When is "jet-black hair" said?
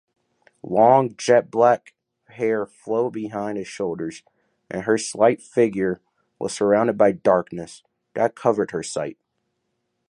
1.15-2.65